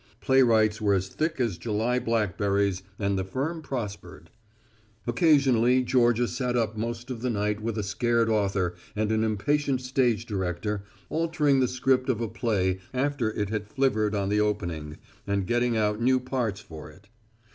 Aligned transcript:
Playwrights 0.19 0.81
were 0.81 0.95
as 0.95 1.09
thick 1.09 1.39
as 1.39 1.59
July 1.59 1.99
blackberries 1.99 2.81
and 2.97 3.19
the 3.19 3.23
firm 3.23 3.61
prospered. 3.61 4.31
Occasionally 5.05 5.83
Georgia 5.83 6.27
sat 6.27 6.57
up 6.57 6.75
most 6.75 7.11
of 7.11 7.21
the 7.21 7.29
night 7.29 7.61
with 7.61 7.77
a 7.77 7.83
scared 7.83 8.27
author 8.27 8.73
and 8.95 9.11
an 9.11 9.23
impatient 9.23 9.79
stage 9.79 10.25
director, 10.25 10.81
altering 11.11 11.59
the 11.59 11.67
script 11.67 12.09
of 12.09 12.19
a 12.19 12.27
play 12.27 12.79
after 12.95 13.31
it 13.33 13.49
had 13.51 13.67
flivvered 13.69 14.15
on 14.15 14.29
the 14.29 14.41
opening, 14.41 14.97
and 15.27 15.45
getting 15.45 15.77
out 15.77 16.01
new 16.01 16.19
parts 16.19 16.59
for 16.61 16.89
it. 16.89 17.07